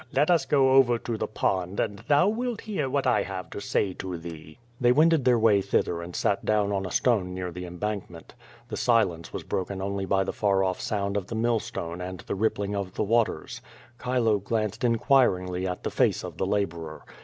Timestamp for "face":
15.91-16.23